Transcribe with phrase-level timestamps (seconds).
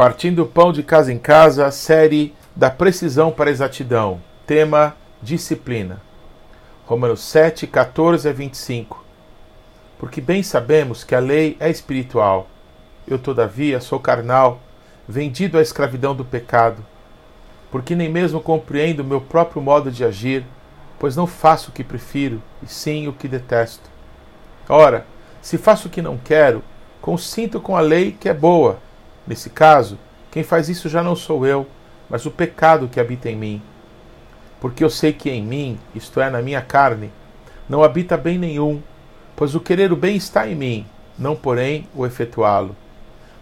[0.00, 4.18] Partindo o pão de casa em casa, série da precisão para a exatidão.
[4.46, 6.00] Tema: disciplina.
[6.86, 9.04] Romanos 7, 14 a 25.
[9.98, 12.48] Porque bem sabemos que a lei é espiritual.
[13.06, 14.58] Eu, todavia, sou carnal,
[15.06, 16.82] vendido à escravidão do pecado.
[17.70, 20.46] Porque nem mesmo compreendo o meu próprio modo de agir,
[20.98, 23.90] pois não faço o que prefiro, e sim o que detesto.
[24.66, 25.04] Ora,
[25.42, 26.64] se faço o que não quero,
[27.02, 28.78] consinto com a lei que é boa.
[29.26, 29.98] Nesse caso,
[30.30, 31.66] quem faz isso já não sou eu,
[32.08, 33.62] mas o pecado que habita em mim.
[34.60, 37.10] Porque eu sei que em mim, isto é, na minha carne,
[37.68, 38.82] não habita bem nenhum,
[39.36, 40.86] pois o querer o bem está em mim,
[41.18, 42.76] não porém o efetuá-lo.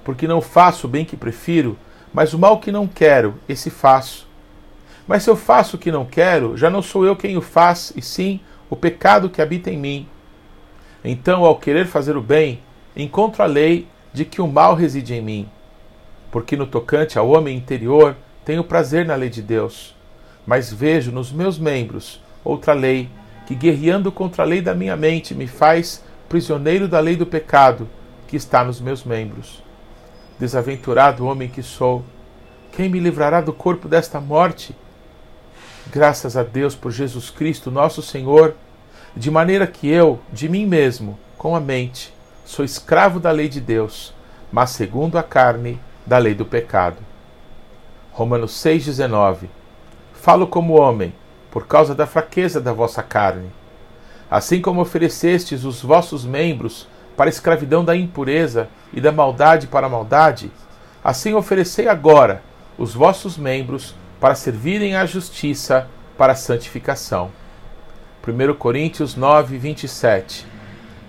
[0.04, 1.78] Porque não faço o bem que prefiro,
[2.12, 4.28] mas o mal que não quero, esse faço.
[5.06, 7.92] Mas se eu faço o que não quero, já não sou eu quem o faz,
[7.96, 10.08] e sim o pecado que habita em mim.
[11.02, 12.60] Então, ao querer fazer o bem,
[12.94, 15.48] encontro a lei de que o mal reside em mim.
[16.30, 19.94] Porque no tocante ao homem interior, tenho prazer na lei de Deus,
[20.46, 23.08] mas vejo nos meus membros outra lei,
[23.46, 27.88] que guerreando contra a lei da minha mente me faz prisioneiro da lei do pecado
[28.26, 29.62] que está nos meus membros.
[30.38, 32.04] Desaventurado homem que sou,
[32.72, 34.76] quem me livrará do corpo desta morte?
[35.90, 38.54] Graças a Deus por Jesus Cristo, nosso Senhor,
[39.16, 42.12] de maneira que eu, de mim mesmo, com a mente,
[42.44, 44.14] sou escravo da lei de Deus,
[44.52, 46.96] mas segundo a carne, da lei do pecado.
[48.10, 49.46] Romanos 6,19
[50.14, 51.12] Falo como homem,
[51.50, 53.50] por causa da fraqueza da vossa carne.
[54.30, 59.86] Assim como oferecestes os vossos membros para a escravidão da impureza e da maldade para
[59.86, 60.50] a maldade,
[61.04, 62.42] assim oferecei agora
[62.78, 67.30] os vossos membros para servirem à justiça para a santificação.
[68.26, 70.46] 1 Coríntios 9, 27.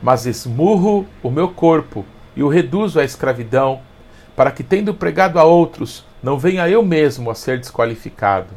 [0.04, 2.06] Mas esmurro o meu corpo
[2.36, 3.82] e o reduzo à escravidão,
[4.40, 8.48] para que, tendo pregado a outros, não venha eu mesmo a ser desqualificado.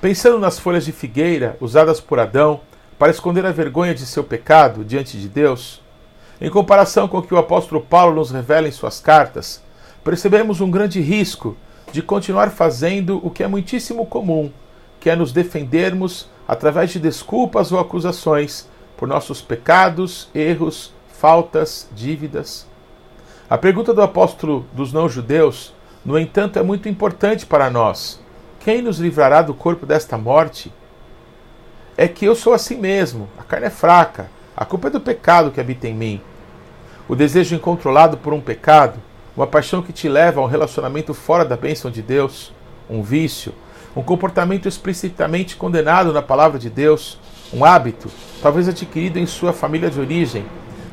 [0.00, 2.62] Pensando nas folhas de figueira usadas por Adão
[2.98, 5.82] para esconder a vergonha de seu pecado diante de Deus,
[6.40, 9.62] em comparação com o que o apóstolo Paulo nos revela em suas cartas,
[10.02, 11.54] percebemos um grande risco
[11.92, 14.50] de continuar fazendo o que é muitíssimo comum,
[14.98, 22.69] que é nos defendermos através de desculpas ou acusações por nossos pecados, erros, faltas, dívidas.
[23.50, 25.74] A pergunta do apóstolo dos não-judeus,
[26.04, 28.22] no entanto, é muito importante para nós.
[28.60, 30.72] Quem nos livrará do corpo desta morte?
[31.96, 35.50] É que eu sou assim mesmo, a carne é fraca, a culpa é do pecado
[35.50, 36.20] que habita em mim.
[37.08, 39.00] O desejo incontrolado por um pecado
[39.36, 42.52] uma paixão que te leva a um relacionamento fora da bênção de Deus,
[42.88, 43.52] um vício,
[43.96, 47.18] um comportamento explicitamente condenado na palavra de Deus,
[47.52, 48.08] um hábito,
[48.40, 50.44] talvez adquirido em sua família de origem,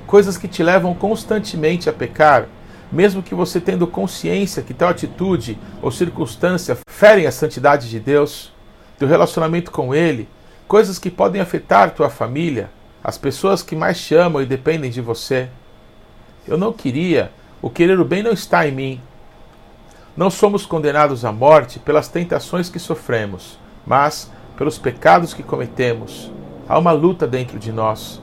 [0.07, 2.47] coisas que te levam constantemente a pecar,
[2.89, 8.53] mesmo que você tendo consciência que tal atitude ou circunstância ferem a santidade de Deus,
[8.97, 10.27] teu relacionamento com Ele,
[10.67, 12.69] coisas que podem afetar tua família,
[13.03, 15.49] as pessoas que mais te amam e dependem de você.
[16.47, 17.29] Eu não queria
[17.61, 19.01] o querer o bem não está em mim.
[20.15, 26.31] Não somos condenados à morte pelas tentações que sofremos, mas pelos pecados que cometemos.
[26.67, 28.21] Há uma luta dentro de nós.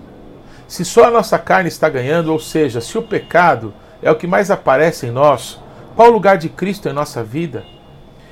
[0.66, 4.26] Se só a nossa carne está ganhando, ou seja, se o pecado é o que
[4.26, 5.60] mais aparece em nós,
[5.94, 7.64] qual o lugar de Cristo em nossa vida?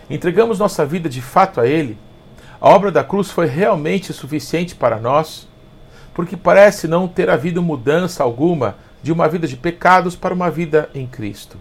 [0.08, 1.98] Entregamos nossa vida de fato a Ele?
[2.60, 5.48] A obra da cruz foi realmente suficiente para nós?
[6.14, 10.88] Porque parece não ter havido mudança alguma de uma vida de pecados para uma vida
[10.94, 11.56] em Cristo.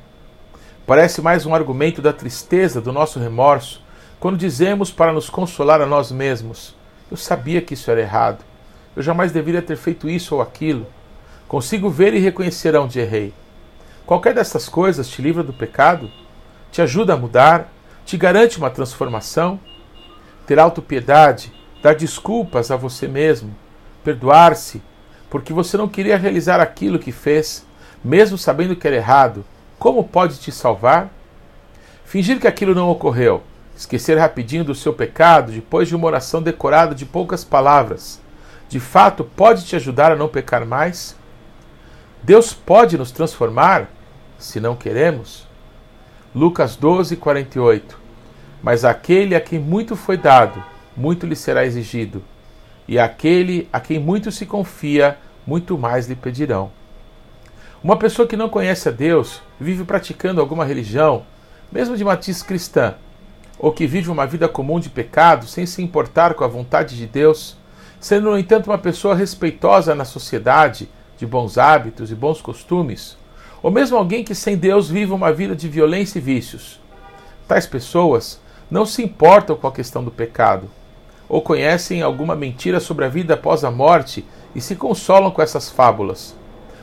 [0.85, 3.81] Parece mais um argumento da tristeza, do nosso remorso,
[4.19, 6.75] quando dizemos para nos consolar a nós mesmos:
[7.09, 8.43] Eu sabia que isso era errado.
[8.95, 10.85] Eu jamais deveria ter feito isso ou aquilo.
[11.47, 13.33] Consigo ver e reconhecer onde errei.
[14.05, 16.09] Qualquer dessas coisas te livra do pecado,
[16.71, 17.71] te ajuda a mudar,
[18.05, 19.59] te garante uma transformação.
[20.45, 23.55] Ter autopiedade, dar desculpas a você mesmo,
[24.03, 24.81] perdoar-se,
[25.29, 27.65] porque você não queria realizar aquilo que fez,
[28.03, 29.45] mesmo sabendo que era errado,
[29.79, 31.09] como pode te salvar?
[32.05, 33.41] Fingir que aquilo não ocorreu,
[33.75, 38.20] esquecer rapidinho do seu pecado depois de uma oração decorada de poucas palavras,
[38.71, 41.17] de fato pode te ajudar a não pecar mais?
[42.23, 43.89] Deus pode nos transformar,
[44.39, 45.45] se não queremos?
[46.33, 47.99] Lucas 12, 48
[48.63, 50.63] Mas aquele a quem muito foi dado,
[50.95, 52.23] muito lhe será exigido
[52.87, 56.71] e aquele a quem muito se confia, muito mais lhe pedirão.
[57.83, 61.25] Uma pessoa que não conhece a Deus, vive praticando alguma religião,
[61.69, 62.95] mesmo de matiz cristã,
[63.59, 67.05] ou que vive uma vida comum de pecado sem se importar com a vontade de
[67.05, 67.57] Deus,
[68.01, 70.89] sendo, no entanto, uma pessoa respeitosa na sociedade,
[71.19, 73.15] de bons hábitos e bons costumes,
[73.61, 76.79] ou mesmo alguém que sem Deus vive uma vida de violência e vícios.
[77.47, 80.67] Tais pessoas não se importam com a questão do pecado,
[81.29, 84.25] ou conhecem alguma mentira sobre a vida após a morte
[84.55, 86.35] e se consolam com essas fábulas,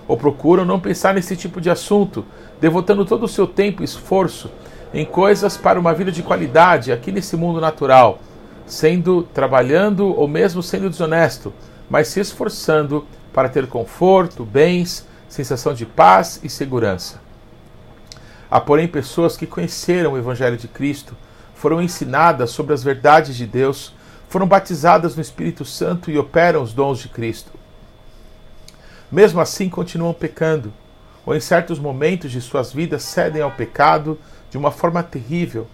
[0.07, 2.25] ou procuram não pensar nesse tipo de assunto,
[2.61, 4.53] devotando todo o seu tempo e esforço
[4.95, 8.21] em coisas para uma vida de qualidade aqui nesse mundo natural,
[8.69, 11.53] sendo trabalhando ou mesmo sendo desonesto,
[11.89, 17.21] mas se esforçando para ter conforto, bens, sensação de paz e segurança.
[18.51, 21.17] Há, porém, pessoas que conheceram o Evangelho de Cristo,
[21.55, 23.93] foram ensinadas sobre as verdades de Deus,
[24.29, 27.51] foram batizadas no Espírito Santo e operam os dons de Cristo.
[29.11, 30.73] Mesmo assim, continuam pecando,
[31.27, 34.19] ou em certos momentos de suas vidas cedem ao pecado
[34.51, 35.67] de uma forma terrível,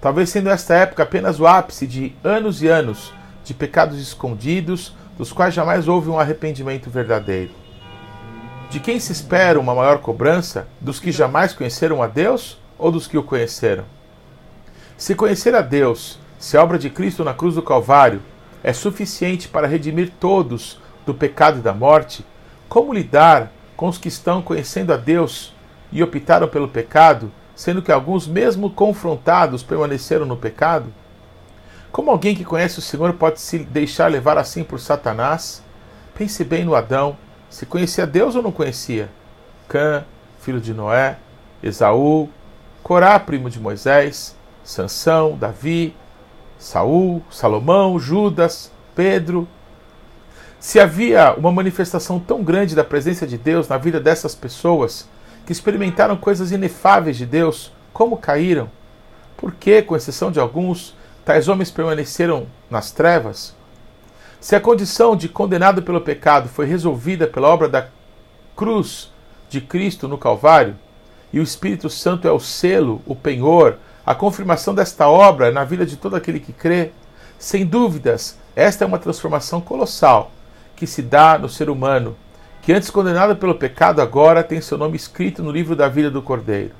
[0.00, 3.12] talvez sendo esta época apenas o ápice de anos e anos
[3.44, 7.52] de pecados escondidos, dos quais jamais houve um arrependimento verdadeiro.
[8.70, 10.68] De quem se espera uma maior cobrança?
[10.80, 13.84] Dos que jamais conheceram a Deus ou dos que o conheceram?
[14.96, 18.22] Se conhecer a Deus, se a obra de Cristo na cruz do Calvário
[18.62, 22.24] é suficiente para redimir todos do pecado e da morte,
[22.68, 25.52] como lidar com os que estão conhecendo a Deus
[25.90, 30.90] e optaram pelo pecado, sendo que alguns, mesmo confrontados, permaneceram no pecado?
[31.92, 35.62] Como alguém que conhece o Senhor pode se deixar levar assim por Satanás?
[36.14, 37.18] Pense bem no Adão
[37.50, 39.10] se conhecia Deus ou não conhecia?
[39.68, 40.06] Cã,
[40.40, 41.18] filho de Noé,
[41.62, 42.30] Esaú,
[42.82, 44.34] Corá, primo de Moisés,
[44.64, 45.94] Sansão, Davi,
[46.58, 49.46] Saul, Salomão, Judas, Pedro.
[50.58, 55.06] Se havia uma manifestação tão grande da presença de Deus na vida dessas pessoas,
[55.50, 58.70] que experimentaram coisas inefáveis de Deus, como caíram?
[59.36, 60.94] Por que, com exceção de alguns,
[61.24, 63.52] tais homens permaneceram nas trevas?
[64.40, 67.88] Se a condição de condenado pelo pecado foi resolvida pela obra da
[68.54, 69.10] cruz
[69.48, 70.76] de Cristo no Calvário,
[71.32, 73.76] e o Espírito Santo é o selo, o penhor,
[74.06, 76.92] a confirmação desta obra na vida de todo aquele que crê,
[77.40, 80.30] sem dúvidas, esta é uma transformação colossal
[80.76, 82.16] que se dá no ser humano,
[82.62, 86.20] que antes condenado pelo pecado, agora tem seu nome escrito no livro da vida do
[86.20, 86.72] Cordeiro.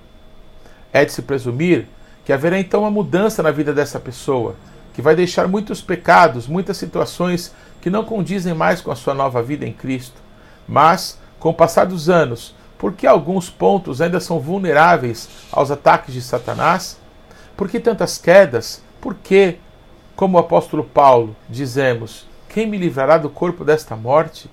[0.93, 1.87] É de se presumir
[2.25, 4.55] que haverá então uma mudança na vida dessa pessoa,
[4.93, 9.43] que vai deixar muitos pecados, muitas situações que não condizem mais com a sua nova
[9.43, 10.21] vida em Cristo.
[10.69, 16.13] Mas, com o passar dos anos, por que alguns pontos ainda são vulneráveis aos ataques
[16.13, 16.99] de Satanás?
[17.57, 18.83] Por que tantas quedas?
[19.01, 19.57] Por que,
[20.15, 24.51] como o apóstolo Paulo, dizemos: Quem me livrará do corpo desta morte?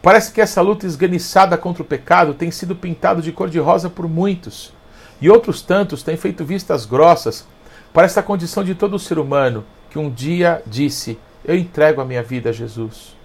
[0.00, 4.72] Parece que essa luta esganiçada contra o pecado tem sido pintado de cor-de-rosa por muitos,
[5.20, 7.46] e outros tantos têm feito vistas grossas
[7.92, 12.22] para essa condição de todo ser humano que um dia disse: Eu entrego a minha
[12.22, 13.16] vida a Jesus.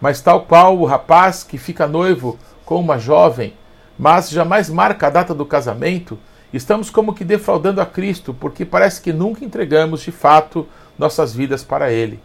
[0.00, 3.54] Mas, tal qual o rapaz que fica noivo com uma jovem,
[3.98, 6.18] mas jamais marca a data do casamento,
[6.52, 10.66] estamos como que defraudando a Cristo, porque parece que nunca entregamos de fato
[10.98, 12.20] nossas vidas para Ele.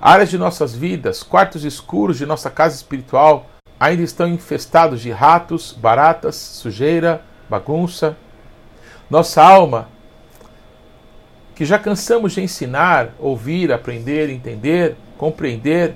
[0.00, 5.72] Áreas de nossas vidas, quartos escuros de nossa casa espiritual, ainda estão infestados de ratos,
[5.72, 8.16] baratas, sujeira, bagunça.
[9.10, 9.88] Nossa alma
[11.54, 15.94] que já cansamos de ensinar, ouvir, aprender, entender, compreender,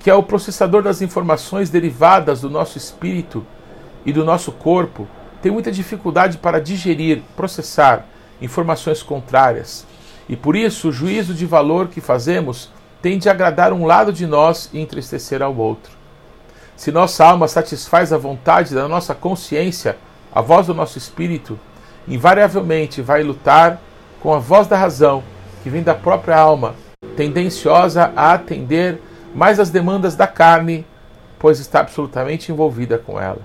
[0.00, 3.46] que é o processador das informações derivadas do nosso espírito
[4.04, 5.06] e do nosso corpo,
[5.40, 8.04] tem muita dificuldade para digerir, processar
[8.42, 9.86] informações contrárias.
[10.28, 12.74] E por isso o juízo de valor que fazemos
[13.06, 15.92] tende a agradar um lado de nós e entristecer ao outro.
[16.76, 19.96] Se nossa alma satisfaz a vontade da nossa consciência,
[20.34, 21.56] a voz do nosso espírito,
[22.08, 23.80] invariavelmente vai lutar
[24.20, 25.22] com a voz da razão,
[25.62, 26.74] que vem da própria alma,
[27.16, 29.00] tendenciosa a atender
[29.32, 30.84] mais às demandas da carne,
[31.38, 33.42] pois está absolutamente envolvida com ela.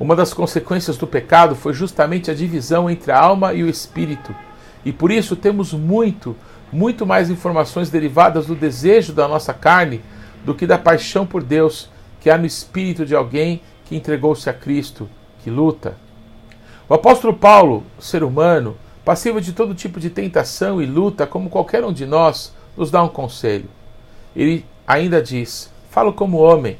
[0.00, 4.34] Uma das consequências do pecado foi justamente a divisão entre a alma e o espírito,
[4.84, 6.34] e por isso temos muito,
[6.74, 10.00] muito mais informações derivadas do desejo da nossa carne
[10.44, 11.88] do que da paixão por Deus
[12.20, 15.08] que há no espírito de alguém que entregou-se a Cristo,
[15.44, 15.96] que luta.
[16.88, 21.84] O apóstolo Paulo, ser humano, passivo de todo tipo de tentação e luta, como qualquer
[21.84, 23.68] um de nós, nos dá um conselho.
[24.34, 26.76] Ele ainda diz: falo como homem,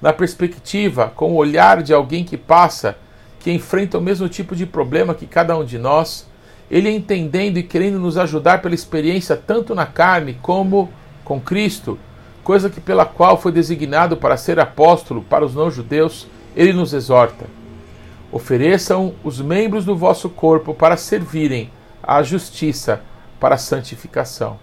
[0.00, 2.96] na perspectiva, com o olhar de alguém que passa,
[3.38, 6.26] que enfrenta o mesmo tipo de problema que cada um de nós,
[6.70, 10.90] ele entendendo e querendo nos ajudar pela experiência tanto na carne como
[11.24, 11.98] com Cristo,
[12.42, 17.46] coisa que pela qual foi designado para ser apóstolo para os não-judeus, ele nos exorta.
[18.30, 21.70] Ofereçam os membros do vosso corpo para servirem
[22.02, 23.00] à justiça,
[23.38, 24.58] para a santificação.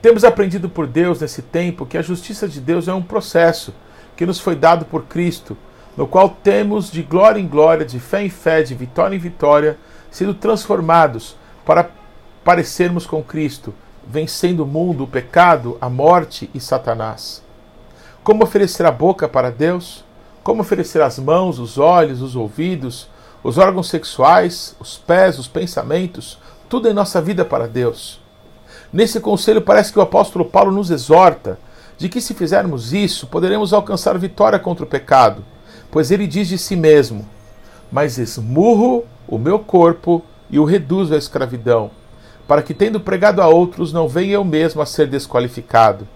[0.00, 3.74] Temos aprendido por Deus nesse tempo que a justiça de Deus é um processo
[4.16, 5.56] que nos foi dado por Cristo,
[5.96, 9.78] no qual temos de glória em glória, de fé em fé, de vitória em vitória,
[10.16, 11.90] sido transformados para
[12.42, 13.74] parecermos com Cristo,
[14.06, 17.42] vencendo o mundo, o pecado, a morte e Satanás.
[18.24, 20.04] Como oferecer a boca para Deus?
[20.42, 23.08] Como oferecer as mãos, os olhos, os ouvidos,
[23.44, 28.18] os órgãos sexuais, os pés, os pensamentos, tudo em nossa vida para Deus?
[28.90, 31.58] Nesse conselho, parece que o apóstolo Paulo nos exorta
[31.98, 35.44] de que, se fizermos isso, poderemos alcançar vitória contra o pecado,
[35.90, 37.28] pois ele diz de si mesmo:
[37.90, 41.90] Mas esmurro o meu corpo e o reduzo à escravidão,
[42.46, 46.06] para que, tendo pregado a outros, não venha eu mesmo a ser desqualificado.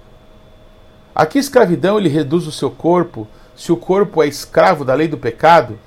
[1.15, 3.27] A que escravidão ele reduz o seu corpo,
[3.57, 5.79] se o corpo é escravo da lei do pecado?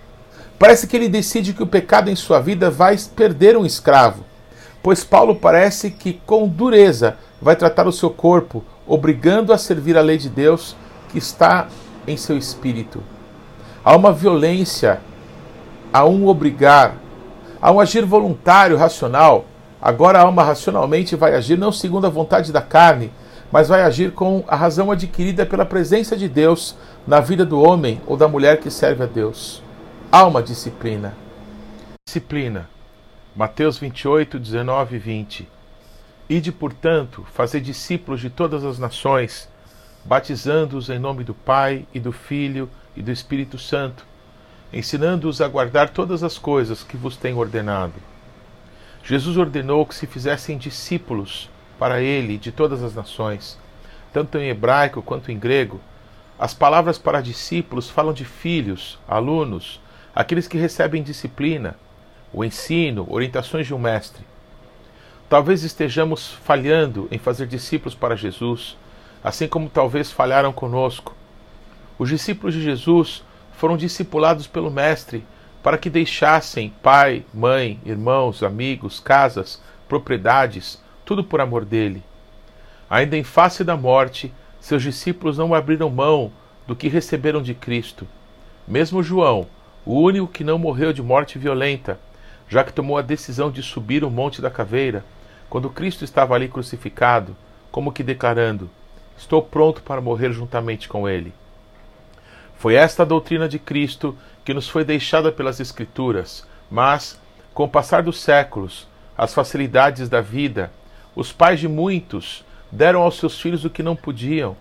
[0.60, 4.24] Parece que ele decide que o pecado em sua vida vai perder um escravo,
[4.82, 10.02] pois Paulo parece que com dureza vai tratar o seu corpo, obrigando a servir a
[10.02, 10.76] lei de Deus
[11.10, 11.68] que está
[12.06, 13.02] em seu espírito.
[13.84, 15.02] Há uma violência,
[15.92, 16.96] há um obrigar,
[17.64, 19.46] há um agir voluntário, racional.
[19.82, 23.10] Agora a alma racionalmente vai agir não segundo a vontade da carne,
[23.50, 26.76] mas vai agir com a razão adquirida pela presença de Deus
[27.08, 29.64] na vida do homem ou da mulher que serve a Deus.
[30.12, 31.16] Há uma disciplina.
[32.06, 32.70] Disciplina.
[33.34, 35.50] Mateus 28, 19 e 20.
[36.30, 39.48] Ide, portanto, fazer discípulos de todas as nações,
[40.04, 44.06] batizando-os em nome do Pai e do Filho e do Espírito Santo,
[44.74, 47.94] ensinando-os a guardar todas as coisas que vos tenho ordenado.
[49.04, 53.60] Jesus ordenou que se fizessem discípulos para ele de todas as nações,
[54.12, 55.80] tanto em hebraico quanto em grego.
[56.40, 59.80] As palavras para discípulos falam de filhos, alunos,
[60.16, 61.76] aqueles que recebem disciplina,
[62.32, 64.26] o ensino, orientações de um mestre.
[65.30, 68.78] Talvez estejamos falhando em fazer discípulos para Jesus,
[69.24, 71.16] assim como talvez falharam conosco.
[72.00, 73.24] Os discípulos de Jesus
[73.64, 75.24] foram discipulados pelo Mestre
[75.64, 82.04] para que deixassem pai, mãe, irmãos, amigos, casas, propriedades, tudo por amor dele.
[82.90, 86.30] Ainda em face da morte, seus discípulos não abriram mão
[86.68, 88.06] do que receberam de Cristo.
[88.68, 89.48] Mesmo João,
[89.86, 91.98] o único que não morreu de morte violenta,
[92.50, 95.06] já que tomou a decisão de subir o Monte da Caveira,
[95.50, 97.34] quando Cristo estava ali crucificado,
[97.72, 98.70] como que declarando:
[99.18, 101.34] Estou pronto para morrer juntamente com Ele.
[102.64, 107.20] Foi esta a doutrina de Cristo que nos foi deixada pelas Escrituras, mas,
[107.54, 110.72] com o passar dos séculos, as facilidades da vida,
[111.14, 114.56] os pais de muitos deram aos seus filhos o que não podiam,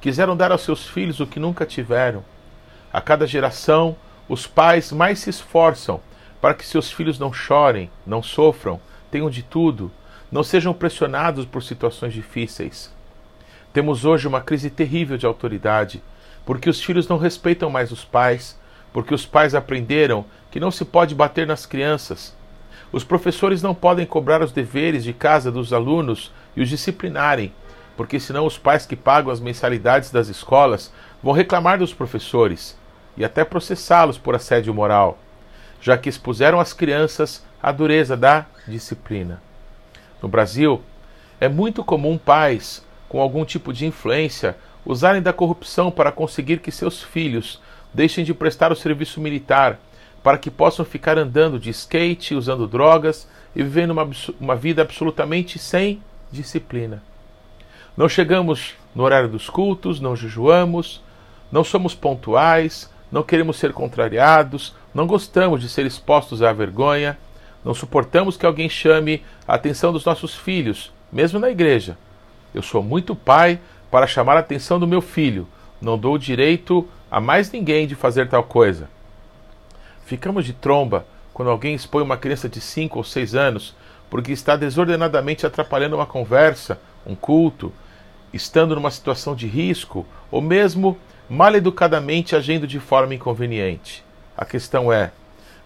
[0.00, 2.24] quiseram dar aos seus filhos o que nunca tiveram.
[2.92, 3.94] A cada geração,
[4.28, 6.00] os pais mais se esforçam
[6.40, 8.80] para que seus filhos não chorem, não sofram,
[9.12, 9.92] tenham de tudo,
[10.28, 12.92] não sejam pressionados por situações difíceis.
[13.72, 16.02] Temos hoje uma crise terrível de autoridade,
[16.44, 18.58] porque os filhos não respeitam mais os pais,
[18.92, 22.34] porque os pais aprenderam que não se pode bater nas crianças.
[22.92, 27.52] Os professores não podem cobrar os deveres de casa dos alunos e os disciplinarem,
[27.96, 32.78] porque senão os pais que pagam as mensalidades das escolas vão reclamar dos professores
[33.16, 35.18] e até processá-los por assédio moral,
[35.80, 39.42] já que expuseram as crianças à dureza da disciplina.
[40.22, 40.82] No Brasil,
[41.40, 46.70] é muito comum pais com algum tipo de influência usarem da corrupção para conseguir que
[46.70, 47.60] seus filhos
[47.92, 49.78] deixem de prestar o serviço militar,
[50.22, 54.08] para que possam ficar andando de skate, usando drogas e vivendo uma,
[54.40, 57.02] uma vida absolutamente sem disciplina.
[57.96, 61.00] Não chegamos no horário dos cultos, não jejuamos,
[61.52, 67.16] não somos pontuais, não queremos ser contrariados, não gostamos de ser expostos à vergonha,
[67.64, 71.96] não suportamos que alguém chame a atenção dos nossos filhos, mesmo na igreja.
[72.52, 73.60] Eu sou muito pai
[73.94, 75.46] para chamar a atenção do meu filho.
[75.80, 78.90] Não dou direito a mais ninguém de fazer tal coisa.
[80.04, 83.72] Ficamos de tromba quando alguém expõe uma criança de 5 ou 6 anos
[84.10, 87.72] porque está desordenadamente atrapalhando uma conversa, um culto,
[88.32, 90.98] estando numa situação de risco ou mesmo
[91.30, 94.04] mal educadamente agindo de forma inconveniente.
[94.36, 95.12] A questão é: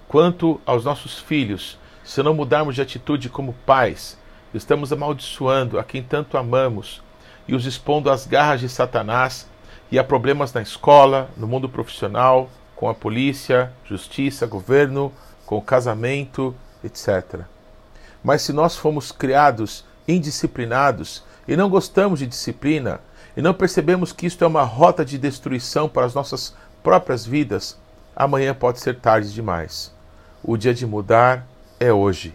[0.06, 4.18] quanto aos nossos filhos, se não mudarmos de atitude como pais,
[4.52, 7.07] estamos amaldiçoando a quem tanto amamos
[7.48, 9.48] e os expondo às garras de Satanás
[9.90, 15.10] e a problemas na escola, no mundo profissional, com a polícia, justiça, governo,
[15.46, 17.40] com o casamento, etc.
[18.22, 23.00] Mas se nós fomos criados indisciplinados e não gostamos de disciplina,
[23.36, 27.78] e não percebemos que isto é uma rota de destruição para as nossas próprias vidas,
[28.14, 29.94] amanhã pode ser tarde demais.
[30.42, 31.46] O dia de mudar
[31.78, 32.34] é hoje.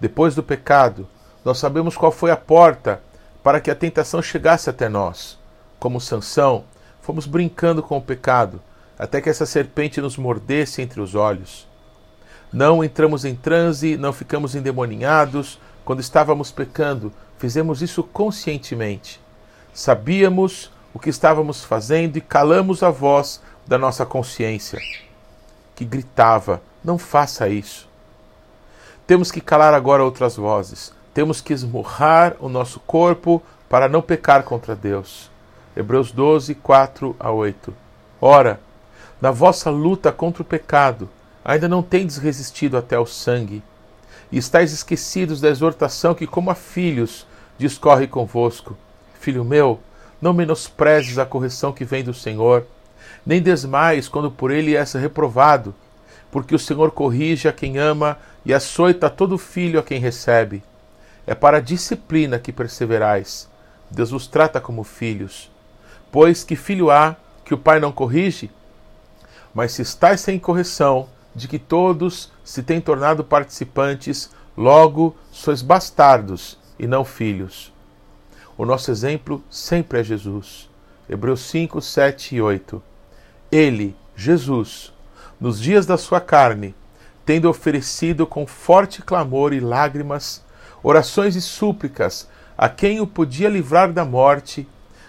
[0.00, 1.08] Depois do pecado,
[1.44, 3.00] nós sabemos qual foi a porta
[3.42, 5.38] para que a tentação chegasse até nós.
[5.78, 6.64] Como Sansão,
[7.00, 8.60] fomos brincando com o pecado,
[8.98, 11.66] até que essa serpente nos mordesse entre os olhos.
[12.52, 19.20] Não entramos em transe, não ficamos endemoninhados quando estávamos pecando, fizemos isso conscientemente.
[19.74, 24.78] Sabíamos o que estávamos fazendo e calamos a voz da nossa consciência,
[25.74, 27.88] que gritava: Não faça isso.
[29.06, 30.92] Temos que calar agora outras vozes.
[31.14, 35.30] Temos que esmurrar o nosso corpo para não pecar contra Deus.
[35.76, 37.74] Hebreus 12, 4 a 8.
[38.20, 38.60] Ora,
[39.20, 41.08] na vossa luta contra o pecado,
[41.44, 43.62] ainda não tendes resistido até o sangue,
[44.30, 47.26] e estáis esquecidos da exortação que, como a filhos,
[47.58, 48.76] discorre convosco.
[49.20, 49.80] Filho meu,
[50.20, 52.66] não menosprezes a correção que vem do Senhor,
[53.24, 55.74] nem desmais quando por ele és reprovado,
[56.30, 60.62] porque o Senhor corrige a quem ama e açoita todo filho a quem recebe.
[61.26, 63.48] É para a disciplina que perseverais.
[63.90, 65.50] Deus vos trata como filhos.
[66.10, 68.50] Pois que filho há que o pai não corrige?
[69.54, 76.58] Mas se estáis sem correção, de que todos se têm tornado participantes, logo sois bastardos
[76.78, 77.72] e não filhos.
[78.56, 80.68] O nosso exemplo sempre é Jesus.
[81.08, 82.82] Hebreus 5, 7 e 8.
[83.50, 84.92] Ele, Jesus,
[85.40, 86.74] nos dias da sua carne,
[87.24, 90.44] tendo oferecido com forte clamor e lágrimas,
[90.82, 94.68] orações e súplicas a quem o podia livrar da morte,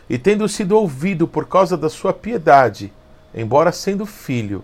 [0.09, 2.91] e tendo sido ouvido por causa da sua piedade,
[3.33, 4.63] embora sendo filho,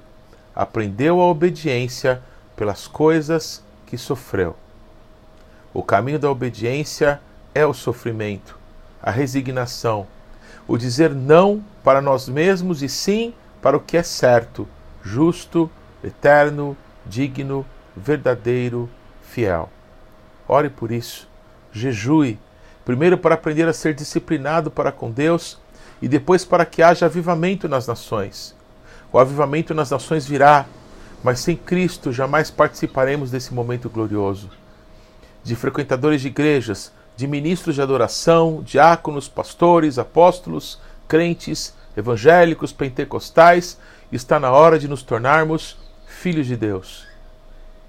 [0.55, 2.21] aprendeu a obediência
[2.55, 4.55] pelas coisas que sofreu.
[5.73, 7.21] O caminho da obediência
[7.53, 8.57] é o sofrimento,
[9.01, 10.05] a resignação,
[10.67, 14.67] o dizer não para nós mesmos e sim para o que é certo,
[15.03, 15.69] justo,
[16.03, 16.75] eterno,
[17.05, 18.89] digno, verdadeiro,
[19.21, 19.69] fiel.
[20.51, 21.27] Ore por isso,
[21.71, 22.39] jejue,
[22.83, 25.59] primeiro para aprender a ser disciplinado para com Deus
[26.01, 28.55] e depois para que haja avivamento nas nações.
[29.13, 30.65] O avivamento nas nações virá,
[31.23, 34.49] mas sem Cristo jamais participaremos desse momento glorioso.
[35.43, 43.77] De frequentadores de igrejas, de ministros de adoração, diáconos, pastores, apóstolos, crentes, evangélicos, pentecostais,
[44.11, 47.05] está na hora de nos tornarmos filhos de Deus.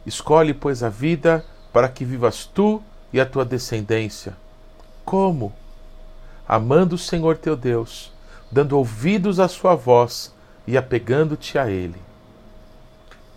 [0.05, 4.37] Escolhe, pois, a vida para que vivas tu e a tua descendência.
[5.05, 5.53] Como?
[6.47, 8.13] Amando o Senhor teu Deus,
[8.51, 10.35] dando ouvidos à sua voz
[10.67, 12.01] e apegando-te a Ele.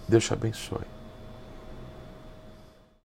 [0.07, 0.92] Deus te abençoe.